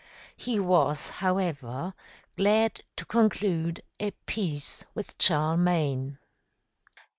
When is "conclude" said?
3.05-3.81